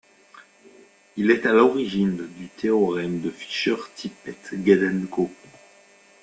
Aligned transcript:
Il 1.15 1.29
est 1.29 1.45
à 1.45 1.53
l'origine 1.53 2.27
du 2.35 2.47
théorème 2.47 3.21
de 3.21 3.29
Fisher-Tippett-Gnedenko. 3.29 5.29